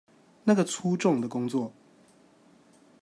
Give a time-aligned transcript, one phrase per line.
[0.45, 1.71] 那個粗重的工作